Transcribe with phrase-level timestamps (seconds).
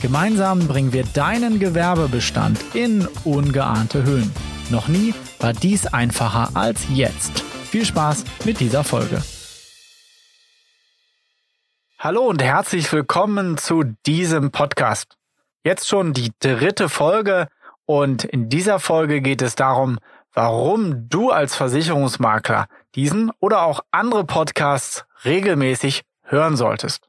[0.00, 4.32] Gemeinsam bringen wir deinen Gewerbebestand in ungeahnte Höhen.
[4.70, 7.40] Noch nie war dies einfacher als jetzt.
[7.40, 9.20] Viel Spaß mit dieser Folge.
[11.98, 15.16] Hallo und herzlich willkommen zu diesem Podcast.
[15.64, 17.48] Jetzt schon die dritte Folge
[17.84, 19.98] und in dieser Folge geht es darum,
[20.32, 27.08] warum du als Versicherungsmakler diesen oder auch andere Podcasts regelmäßig hören solltest.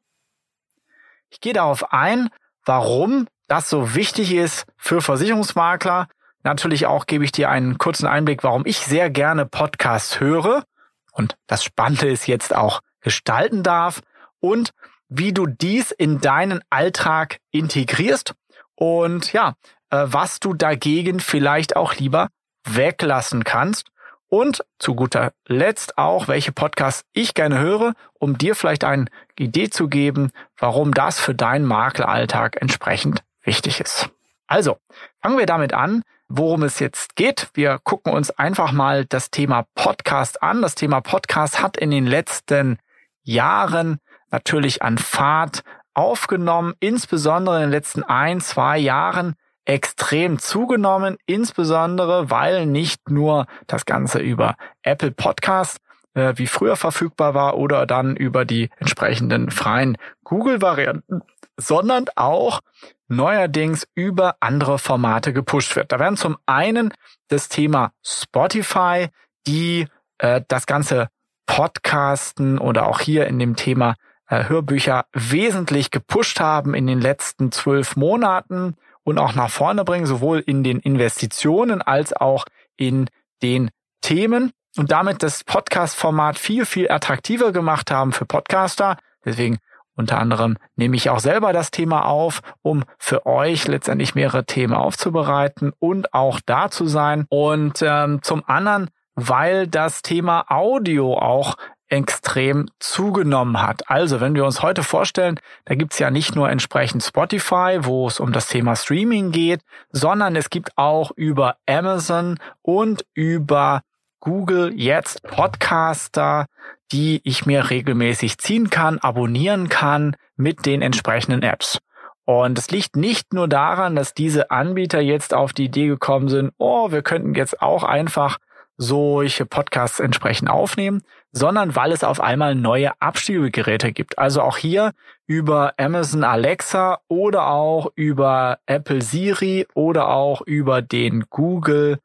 [1.30, 2.30] Ich gehe darauf ein,
[2.70, 6.08] warum das so wichtig ist für Versicherungsmakler.
[6.44, 10.66] Natürlich auch gebe ich dir einen kurzen Einblick, warum ich sehr gerne Podcasts höre.
[11.12, 14.02] Und das Spannende ist jetzt auch gestalten darf
[14.40, 14.70] und
[15.08, 18.36] wie du dies in deinen Alltag integrierst.
[18.76, 19.56] Und ja,
[19.90, 22.30] äh, was du dagegen vielleicht auch lieber
[22.68, 23.88] weglassen kannst
[24.30, 29.06] und zu guter Letzt auch, welche Podcasts ich gerne höre, um dir vielleicht eine
[29.38, 34.10] Idee zu geben, warum das für deinen Makleralltag entsprechend wichtig ist.
[34.48, 34.78] Also,
[35.22, 37.50] fangen wir damit an, worum es jetzt geht.
[37.54, 40.62] Wir gucken uns einfach mal das Thema Podcast an.
[40.62, 42.78] Das Thema Podcast hat in den letzten
[43.24, 44.00] Jahren
[44.32, 45.64] natürlich an Fahrt
[45.94, 53.86] aufgenommen, insbesondere in den letzten ein, zwei Jahren extrem zugenommen, insbesondere weil nicht nur das
[53.86, 55.78] Ganze über Apple Podcast
[56.14, 61.22] äh, wie früher verfügbar war oder dann über die entsprechenden freien Google-Varianten,
[61.58, 62.62] sondern auch
[63.08, 65.92] neuerdings über andere Formate gepusht wird.
[65.92, 66.94] Da werden zum einen
[67.28, 69.08] das Thema Spotify,
[69.48, 69.88] die
[70.20, 71.10] äh, das ganze
[71.46, 73.96] Podcasten oder auch hier in dem Thema
[74.28, 78.78] äh, Hörbücher wesentlich gepusht haben in den letzten zwölf Monaten
[79.10, 82.46] und auch nach vorne bringen, sowohl in den Investitionen als auch
[82.78, 83.10] in
[83.42, 83.70] den
[84.02, 88.98] Themen und damit das Podcast-Format viel, viel attraktiver gemacht haben für Podcaster.
[89.26, 89.58] Deswegen
[89.96, 94.74] unter anderem nehme ich auch selber das Thema auf, um für euch letztendlich mehrere Themen
[94.74, 97.26] aufzubereiten und auch da zu sein.
[97.30, 101.58] Und ähm, zum anderen, weil das Thema Audio auch
[101.90, 103.90] extrem zugenommen hat.
[103.90, 108.20] Also, wenn wir uns heute vorstellen, da gibt's ja nicht nur entsprechend Spotify, wo es
[108.20, 109.62] um das Thema Streaming geht,
[109.92, 113.82] sondern es gibt auch über Amazon und über
[114.20, 116.46] Google jetzt Podcaster,
[116.92, 121.80] die ich mir regelmäßig ziehen kann, abonnieren kann mit den entsprechenden Apps.
[122.26, 126.52] Und es liegt nicht nur daran, dass diese Anbieter jetzt auf die Idee gekommen sind,
[126.60, 128.38] oh, wir könnten jetzt auch einfach
[128.80, 131.04] solche Podcasts entsprechend aufnehmen,
[131.34, 134.18] sondern weil es auf einmal neue Abspielgeräte gibt.
[134.18, 134.94] Also auch hier
[135.28, 142.00] über Amazon Alexa oder auch über Apple Siri oder auch über den Google,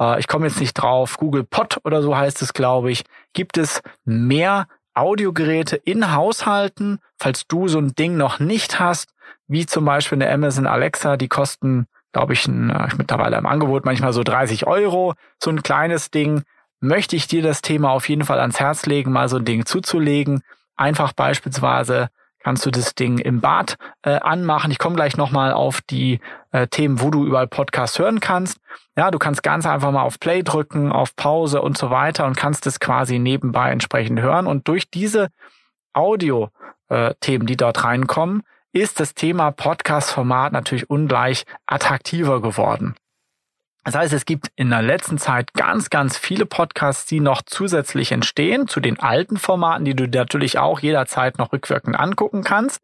[0.00, 3.56] äh, ich komme jetzt nicht drauf, Google Pod oder so heißt es, glaube ich, gibt
[3.56, 9.14] es mehr Audiogeräte in Haushalten, falls du so ein Ding noch nicht hast,
[9.46, 13.84] wie zum Beispiel eine Amazon Alexa, die kosten glaube ich, ein, äh, mittlerweile im Angebot
[13.84, 16.44] manchmal so 30 Euro, so ein kleines Ding.
[16.80, 19.66] Möchte ich dir das Thema auf jeden Fall ans Herz legen, mal so ein Ding
[19.66, 20.40] zuzulegen.
[20.76, 22.08] Einfach beispielsweise
[22.42, 24.70] kannst du das Ding im Bad äh, anmachen.
[24.70, 26.20] Ich komme gleich nochmal auf die
[26.52, 28.60] äh, Themen, wo du überall Podcasts hören kannst.
[28.96, 32.34] Ja, du kannst ganz einfach mal auf Play drücken, auf Pause und so weiter und
[32.34, 34.46] kannst es quasi nebenbei entsprechend hören.
[34.46, 35.28] Und durch diese
[35.92, 38.42] Audio-Themen, äh, die dort reinkommen,
[38.80, 42.94] ist das Thema Podcast-Format natürlich ungleich attraktiver geworden.
[43.84, 48.12] Das heißt, es gibt in der letzten Zeit ganz, ganz viele Podcasts, die noch zusätzlich
[48.12, 52.82] entstehen zu den alten Formaten, die du natürlich auch jederzeit noch rückwirkend angucken kannst.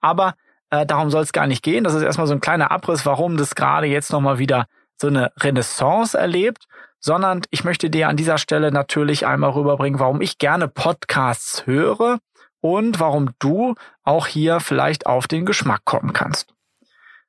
[0.00, 0.34] Aber
[0.70, 1.84] äh, darum soll es gar nicht gehen.
[1.84, 5.32] Das ist erstmal so ein kleiner Abriss, warum das gerade jetzt nochmal wieder so eine
[5.40, 6.68] Renaissance erlebt,
[7.00, 12.18] sondern ich möchte dir an dieser Stelle natürlich einmal rüberbringen, warum ich gerne Podcasts höre
[12.64, 13.74] und warum du
[14.04, 16.54] auch hier vielleicht auf den Geschmack kommen kannst.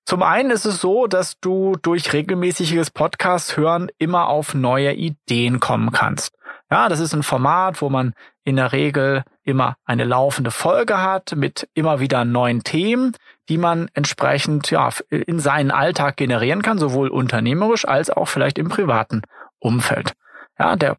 [0.05, 5.59] Zum einen ist es so, dass du durch regelmäßiges Podcast hören immer auf neue Ideen
[5.59, 6.37] kommen kannst.
[6.71, 8.13] Ja, das ist ein Format, wo man
[8.45, 13.11] in der Regel immer eine laufende Folge hat mit immer wieder neuen Themen,
[13.49, 18.69] die man entsprechend ja in seinen Alltag generieren kann, sowohl unternehmerisch als auch vielleicht im
[18.69, 19.23] privaten
[19.59, 20.13] Umfeld.
[20.57, 20.95] Ja, der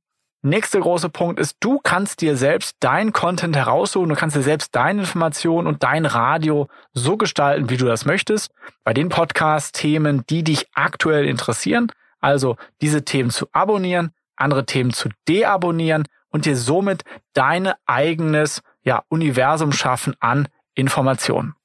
[0.47, 4.77] Nächster große Punkt ist, du kannst dir selbst dein Content heraussuchen, du kannst dir selbst
[4.77, 8.53] deine Informationen und dein Radio so gestalten, wie du das möchtest.
[8.85, 11.91] Bei den Podcast-Themen, die dich aktuell interessieren,
[12.21, 17.03] also diese Themen zu abonnieren, andere Themen zu deabonnieren und dir somit
[17.33, 20.47] dein eigenes ja, Universum schaffen an
[20.77, 21.57] Informationen.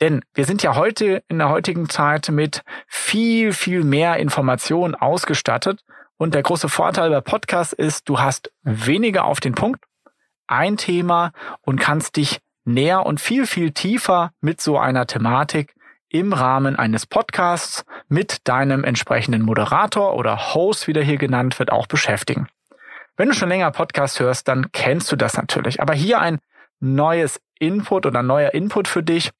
[0.00, 5.84] Denn wir sind ja heute in der heutigen Zeit mit viel, viel mehr Informationen ausgestattet
[6.20, 9.82] und der große Vorteil bei Podcasts ist, du hast weniger auf den Punkt,
[10.46, 11.32] ein Thema
[11.62, 15.74] und kannst dich näher und viel, viel tiefer mit so einer Thematik
[16.10, 21.72] im Rahmen eines Podcasts mit deinem entsprechenden Moderator oder Host, wie der hier genannt wird,
[21.72, 22.48] auch beschäftigen.
[23.16, 25.80] Wenn du schon länger Podcast hörst, dann kennst du das natürlich.
[25.80, 26.38] Aber hier ein
[26.80, 29.30] neues Input oder neuer Input für dich.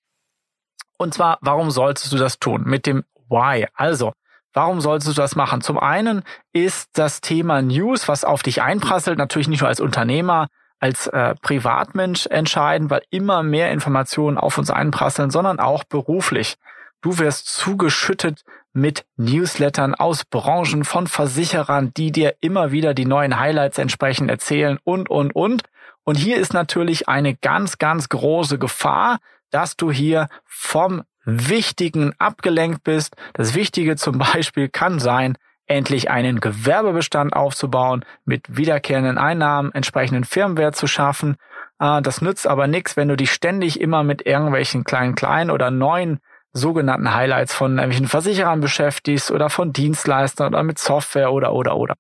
[0.97, 2.63] Und zwar, warum solltest du das tun?
[2.65, 3.67] Mit dem Why.
[3.75, 4.15] Also,
[4.53, 5.61] Warum solltest du das machen?
[5.61, 10.49] Zum einen ist das Thema News, was auf dich einprasselt, natürlich nicht nur als Unternehmer,
[10.81, 16.57] als äh, Privatmensch entscheiden, weil immer mehr Informationen auf uns einprasseln, sondern auch beruflich.
[17.03, 18.43] Du wirst zugeschüttet
[18.73, 24.79] mit Newslettern aus Branchen von Versicherern, die dir immer wieder die neuen Highlights entsprechend erzählen
[24.85, 25.63] und, und, und.
[26.05, 29.19] Und hier ist natürlich eine ganz, ganz große Gefahr,
[29.51, 33.17] dass du hier vom Wichtigen abgelenkt bist.
[33.35, 35.37] Das Wichtige zum Beispiel kann sein,
[35.67, 41.37] endlich einen Gewerbebestand aufzubauen, mit wiederkehrenden Einnahmen entsprechenden Firmenwert zu schaffen.
[41.79, 45.71] Ah, das nützt aber nichts, wenn du dich ständig immer mit irgendwelchen kleinen, kleinen oder
[45.71, 46.19] neuen
[46.53, 51.95] sogenannten Highlights von irgendwelchen Versicherern beschäftigst oder von Dienstleistern oder mit Software oder, oder, oder.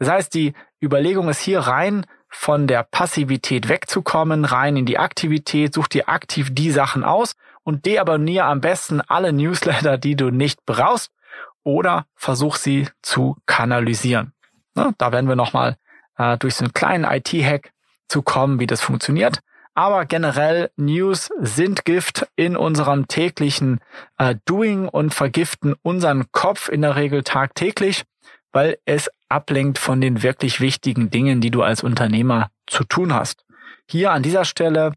[0.00, 5.74] Das heißt, die Überlegung ist hier rein, von der Passivität wegzukommen, rein in die Aktivität,
[5.74, 10.64] such dir aktiv die Sachen aus und deabonniere am besten alle Newsletter, die du nicht
[10.66, 11.12] brauchst
[11.64, 14.32] oder versuch sie zu kanalisieren.
[14.74, 15.76] Na, da werden wir nochmal
[16.16, 17.72] äh, durch so einen kleinen IT-Hack
[18.08, 19.40] zu kommen, wie das funktioniert.
[19.74, 23.80] Aber generell News sind Gift in unserem täglichen
[24.18, 28.04] äh, Doing und vergiften unseren Kopf in der Regel tagtäglich,
[28.52, 33.46] weil es ablenkt von den wirklich wichtigen Dingen, die du als Unternehmer zu tun hast.
[33.88, 34.92] Hier an dieser Stelle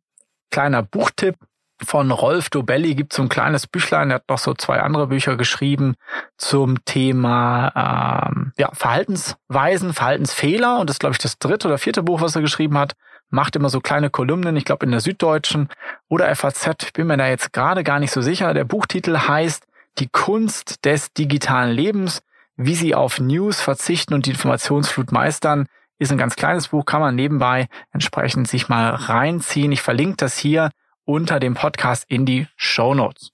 [0.52, 1.38] kleiner Buchtipp
[1.86, 5.38] von Rolf Dobelli gibt so ein kleines Büchlein, er hat noch so zwei andere Bücher
[5.38, 5.96] geschrieben
[6.38, 12.04] zum Thema ähm, ja, Verhaltensweisen, Verhaltensfehler und das ist, glaube ich, das dritte oder vierte
[12.04, 12.94] Buch, was er geschrieben hat.
[13.30, 15.70] Macht immer so kleine Kolumnen, ich glaube in der Süddeutschen
[16.10, 18.54] oder FAZ, bin mir da jetzt gerade gar nicht so sicher.
[18.54, 19.66] Der Buchtitel heißt
[19.98, 22.22] Die Kunst des digitalen Lebens,
[22.56, 25.68] wie sie auf News verzichten und die Informationsflut meistern.
[25.98, 29.72] Ist ein ganz kleines Buch, kann man nebenbei entsprechend sich mal reinziehen.
[29.72, 30.70] Ich verlinke das hier
[31.06, 33.32] unter dem Podcast in die Show Notes.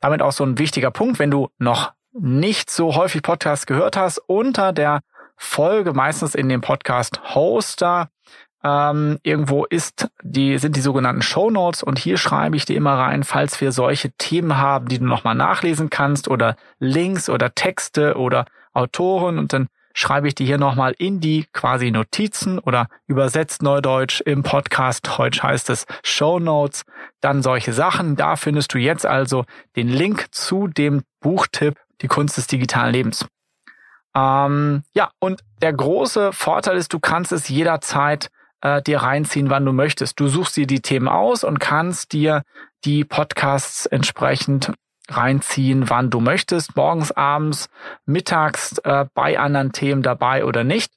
[0.00, 4.18] Damit auch so ein wichtiger Punkt, wenn du noch nicht so häufig Podcasts gehört hast,
[4.18, 5.00] unter der
[5.36, 8.10] Folge, meistens in dem Podcast Hoster,
[8.62, 12.94] ähm, irgendwo ist die, sind die sogenannten Show Notes und hier schreibe ich dir immer
[12.94, 18.16] rein, falls wir solche Themen haben, die du nochmal nachlesen kannst oder Links oder Texte
[18.16, 23.62] oder Autoren und dann schreibe ich die hier nochmal in die quasi Notizen oder übersetzt
[23.62, 25.08] Neudeutsch im Podcast.
[25.16, 26.84] Deutsch heißt es Show Notes.
[27.20, 28.16] Dann solche Sachen.
[28.16, 29.44] Da findest du jetzt also
[29.76, 33.26] den Link zu dem Buchtipp Die Kunst des digitalen Lebens.
[34.16, 38.28] Ähm, ja, und der große Vorteil ist, du kannst es jederzeit
[38.60, 40.18] äh, dir reinziehen, wann du möchtest.
[40.18, 42.42] Du suchst dir die Themen aus und kannst dir
[42.84, 44.72] die Podcasts entsprechend
[45.08, 47.68] reinziehen, wann du möchtest, morgens, abends,
[48.06, 50.92] mittags äh, bei anderen Themen dabei oder nicht.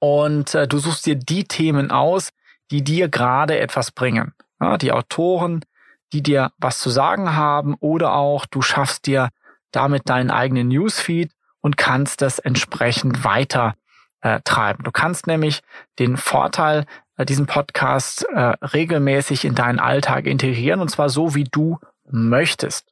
[0.00, 2.30] Und äh, du suchst dir die Themen aus,
[2.70, 4.34] die dir gerade etwas bringen.
[4.60, 5.64] Ja, die Autoren,
[6.12, 9.28] die dir was zu sagen haben oder auch du schaffst dir
[9.70, 13.74] damit deinen eigenen Newsfeed und kannst das entsprechend weiter
[14.20, 14.84] äh, treiben.
[14.84, 15.62] Du kannst nämlich
[15.98, 16.84] den Vorteil,
[17.16, 21.78] äh, diesen Podcast äh, regelmäßig in deinen Alltag integrieren und zwar so, wie du
[22.10, 22.91] möchtest.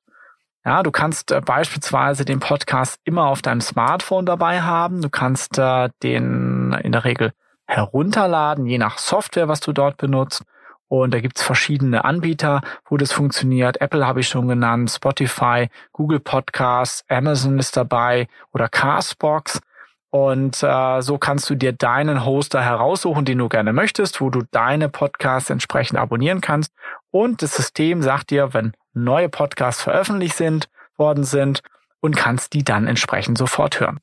[0.64, 5.00] Ja, du kannst äh, beispielsweise den Podcast immer auf deinem Smartphone dabei haben.
[5.00, 7.32] Du kannst äh, den in der Regel
[7.66, 10.42] herunterladen, je nach Software, was du dort benutzt.
[10.88, 13.80] Und da gibt's verschiedene Anbieter, wo das funktioniert.
[13.80, 19.60] Apple habe ich schon genannt, Spotify, Google Podcasts, Amazon ist dabei oder Castbox.
[20.10, 24.42] Und äh, so kannst du dir deinen Hoster heraussuchen, den du gerne möchtest, wo du
[24.50, 26.72] deine Podcasts entsprechend abonnieren kannst.
[27.12, 31.62] Und das System sagt dir, wenn neue Podcasts veröffentlicht sind, worden sind
[32.00, 34.00] und kannst die dann entsprechend sofort hören.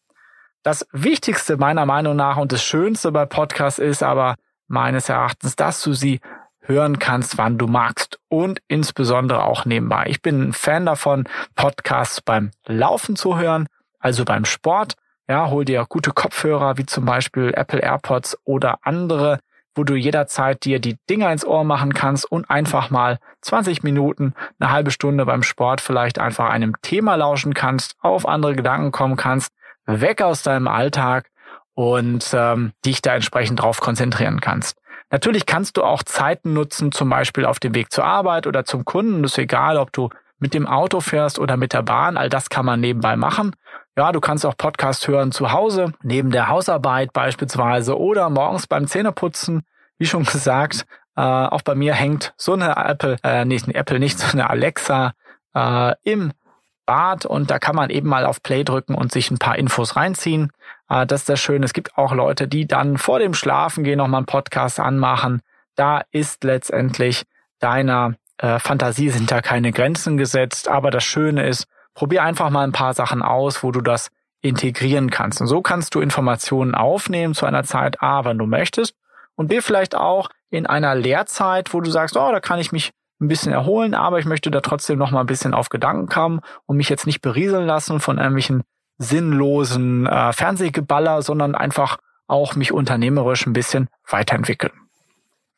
[0.63, 4.35] Das Wichtigste meiner Meinung nach und das Schönste bei Podcasts ist aber
[4.67, 6.19] meines Erachtens, dass du sie
[6.59, 10.05] hören kannst, wann du magst und insbesondere auch nebenbei.
[10.07, 11.23] Ich bin ein Fan davon,
[11.55, 13.67] Podcasts beim Laufen zu hören,
[13.99, 14.95] also beim Sport
[15.29, 19.39] Ja, hol dir gute Kopfhörer wie zum Beispiel Apple AirPods oder andere,
[19.77, 24.33] wo du jederzeit dir die Dinger ins Ohr machen kannst und einfach mal 20 Minuten,
[24.59, 29.15] eine halbe Stunde beim Sport vielleicht einfach einem Thema lauschen kannst, auf andere Gedanken kommen
[29.15, 29.53] kannst,
[29.85, 31.29] weg aus deinem Alltag
[31.73, 34.77] und ähm, dich da entsprechend drauf konzentrieren kannst.
[35.09, 38.83] Natürlich kannst du auch Zeiten nutzen, zum Beispiel auf dem Weg zur Arbeit oder zum
[38.83, 39.23] Kunden.
[39.23, 42.17] Das ist egal, ob du mit dem Auto fährst oder mit der Bahn.
[42.17, 43.55] All das kann man nebenbei machen.
[43.95, 48.87] Ja, du kannst auch Podcast hören zu Hause, neben der Hausarbeit beispielsweise oder morgens beim
[48.87, 49.63] Zähneputzen.
[49.97, 53.99] Wie schon gesagt, äh, auch bei mir hängt so eine Apple, äh, nicht eine Apple,
[53.99, 55.13] nicht so eine Alexa
[55.55, 56.31] äh, im
[56.85, 59.95] Bad und da kann man eben mal auf Play drücken und sich ein paar Infos
[59.95, 60.51] reinziehen.
[60.89, 61.65] Äh, das ist das Schöne.
[61.65, 65.41] Es gibt auch Leute, die dann vor dem Schlafengehen nochmal einen Podcast anmachen.
[65.75, 67.23] Da ist letztendlich
[67.59, 70.67] deiner äh, Fantasie sind da keine Grenzen gesetzt.
[70.67, 74.09] Aber das Schöne ist, probier einfach mal ein paar Sachen aus, wo du das
[74.41, 75.41] integrieren kannst.
[75.41, 78.95] Und so kannst du Informationen aufnehmen zu einer Zeit A, wenn du möchtest.
[79.35, 82.91] Und B, vielleicht auch in einer Lehrzeit, wo du sagst, oh, da kann ich mich
[83.19, 86.41] ein bisschen erholen, aber ich möchte da trotzdem noch mal ein bisschen auf Gedanken kommen
[86.65, 88.63] und mich jetzt nicht berieseln lassen von irgendwelchen
[88.99, 94.73] sinnlosen äh, Fernsehgeballer, sondern einfach auch mich unternehmerisch ein bisschen weiterentwickeln.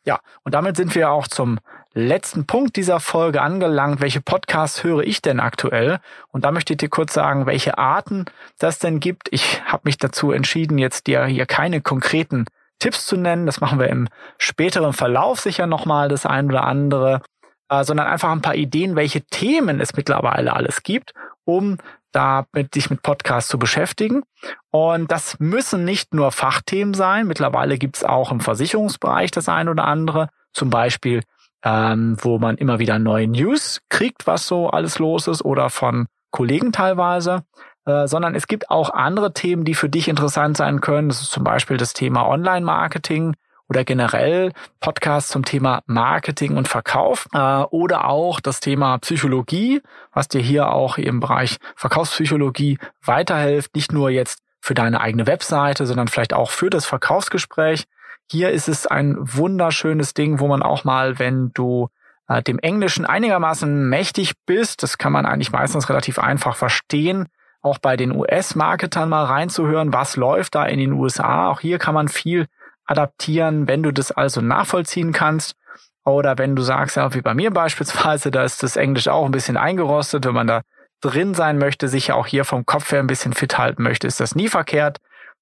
[0.06, 1.60] Ja, und damit sind wir auch zum
[1.94, 4.02] letzten Punkt dieser Folge angelangt.
[4.02, 6.00] Welche Podcasts höre ich denn aktuell?
[6.30, 8.26] Und da möchte ich dir kurz sagen, welche Arten
[8.60, 9.28] das denn gibt.
[9.32, 12.46] Ich habe mich dazu entschieden, jetzt dir hier keine konkreten
[12.80, 13.46] Tipps zu nennen.
[13.46, 17.22] Das machen wir im späteren Verlauf sicher nochmal das ein oder andere,
[17.70, 21.14] äh, sondern einfach ein paar Ideen, welche Themen es mittlerweile alles gibt,
[21.44, 21.78] um
[22.12, 24.24] da mit, dich mit Podcasts zu beschäftigen.
[24.72, 27.28] Und das müssen nicht nur Fachthemen sein.
[27.28, 30.30] Mittlerweile gibt es auch im Versicherungsbereich das ein oder andere.
[30.54, 31.22] Zum Beispiel,
[31.64, 36.08] ähm, wo man immer wieder neue News kriegt, was so alles los ist oder von
[36.32, 37.44] Kollegen teilweise.
[37.86, 41.10] Äh, sondern es gibt auch andere Themen, die für dich interessant sein können.
[41.10, 43.36] Das ist zum Beispiel das Thema Online-Marketing
[43.70, 50.28] oder generell Podcasts zum Thema Marketing und Verkauf äh, oder auch das Thema Psychologie, was
[50.28, 56.08] dir hier auch im Bereich Verkaufspsychologie weiterhilft, nicht nur jetzt für deine eigene Webseite, sondern
[56.08, 57.86] vielleicht auch für das Verkaufsgespräch.
[58.30, 61.90] Hier ist es ein wunderschönes Ding, wo man auch mal, wenn du
[62.28, 67.28] äh, dem Englischen einigermaßen mächtig bist, das kann man eigentlich meistens relativ einfach verstehen,
[67.62, 71.50] auch bei den US-Marketern mal reinzuhören, was läuft da in den USA.
[71.50, 72.48] Auch hier kann man viel
[72.90, 75.56] adaptieren, wenn du das also nachvollziehen kannst.
[76.06, 79.32] Oder wenn du sagst, ja, wie bei mir beispielsweise, da ist das Englisch auch ein
[79.32, 80.62] bisschen eingerostet, wenn man da
[81.02, 84.08] drin sein möchte, sich ja auch hier vom Kopf her ein bisschen fit halten möchte,
[84.08, 84.98] ist das nie verkehrt.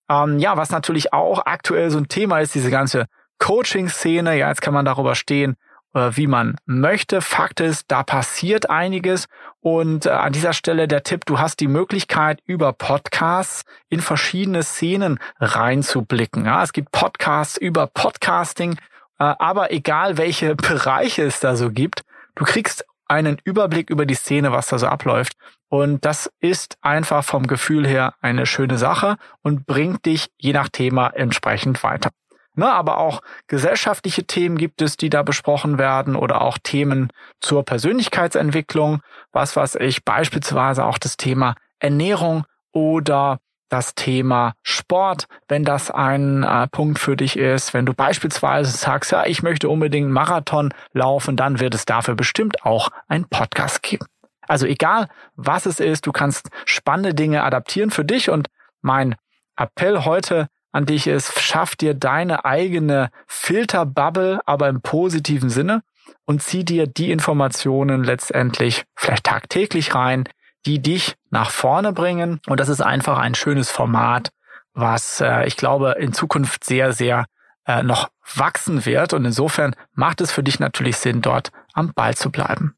[0.09, 3.05] Ähm, ja, was natürlich auch aktuell so ein Thema ist, diese ganze
[3.39, 4.37] Coaching-Szene.
[4.37, 5.55] Ja, jetzt kann man darüber stehen,
[5.94, 7.22] wie man möchte.
[7.22, 9.27] Fakt ist, da passiert einiges.
[9.60, 14.63] Und äh, an dieser Stelle der Tipp, du hast die Möglichkeit, über Podcasts in verschiedene
[14.63, 16.46] Szenen reinzublicken.
[16.46, 18.74] Ja, es gibt Podcasts über Podcasting,
[19.20, 22.03] äh, aber egal welche Bereiche es da so gibt,
[22.36, 25.34] du kriegst einen Überblick über die Szene, was da so abläuft.
[25.70, 30.70] Und das ist einfach vom Gefühl her eine schöne Sache und bringt dich je nach
[30.70, 32.12] Thema entsprechend weiter.
[32.59, 37.63] Ne, aber auch gesellschaftliche Themen gibt es, die da besprochen werden oder auch Themen zur
[37.63, 39.01] Persönlichkeitsentwicklung.
[39.31, 43.37] Was weiß ich, beispielsweise auch das Thema Ernährung oder
[43.69, 47.75] das Thema Sport, wenn das ein äh, Punkt für dich ist.
[47.75, 52.65] Wenn du beispielsweise sagst, ja, ich möchte unbedingt Marathon laufen, dann wird es dafür bestimmt
[52.65, 54.07] auch ein Podcast geben.
[54.47, 58.47] Also egal, was es ist, du kannst spannende Dinge adaptieren für dich und
[58.81, 59.15] mein
[59.57, 60.47] Appell heute
[60.77, 65.81] an dich ist, schaff dir deine eigene Filterbubble, aber im positiven Sinne
[66.25, 70.29] und zieh dir die Informationen letztendlich vielleicht tagtäglich rein,
[70.67, 72.39] die dich nach vorne bringen.
[72.48, 74.29] Und das ist einfach ein schönes Format,
[74.74, 77.25] was äh, ich glaube in Zukunft sehr, sehr
[77.65, 79.13] äh, noch wachsen wird.
[79.13, 82.75] Und insofern macht es für dich natürlich Sinn, dort am Ball zu bleiben.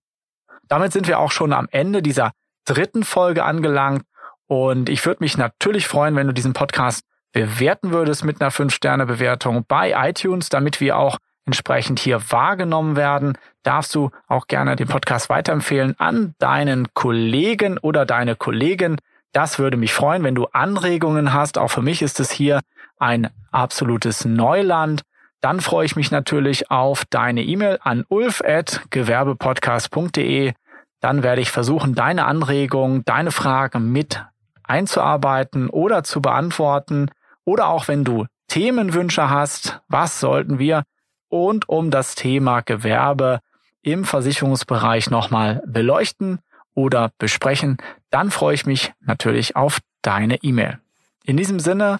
[0.69, 2.31] Damit sind wir auch schon am Ende dieser
[2.65, 4.03] dritten Folge angelangt.
[4.47, 9.63] Und ich würde mich natürlich freuen, wenn du diesen Podcast bewerten würdest mit einer 5-Sterne-Bewertung
[9.67, 15.29] bei iTunes, damit wir auch entsprechend hier wahrgenommen werden, darfst du auch gerne den Podcast
[15.29, 18.97] weiterempfehlen an deinen Kollegen oder deine Kollegin.
[19.31, 21.57] Das würde mich freuen, wenn du Anregungen hast.
[21.57, 22.59] Auch für mich ist es hier
[22.97, 25.03] ein absolutes Neuland.
[25.41, 30.51] Dann freue ich mich natürlich auf deine E-Mail an ulf.gewerbepodcast.de.
[30.99, 34.23] Dann werde ich versuchen, deine Anregungen, deine Fragen mit
[34.63, 37.09] einzuarbeiten oder zu beantworten.
[37.45, 40.83] Oder auch wenn du Themenwünsche hast, was sollten wir
[41.29, 43.39] und um das Thema Gewerbe
[43.81, 46.39] im Versicherungsbereich nochmal beleuchten
[46.73, 47.77] oder besprechen,
[48.09, 50.79] dann freue ich mich natürlich auf deine E-Mail.
[51.23, 51.99] In diesem Sinne,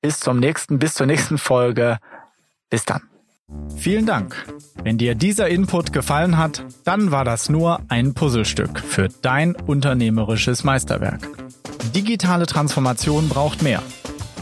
[0.00, 1.98] bis zum nächsten, bis zur nächsten Folge.
[2.70, 3.02] Bis dann.
[3.76, 4.46] Vielen Dank.
[4.82, 10.64] Wenn dir dieser Input gefallen hat, dann war das nur ein Puzzlestück für dein unternehmerisches
[10.64, 11.28] Meisterwerk.
[11.94, 13.82] Digitale Transformation braucht mehr.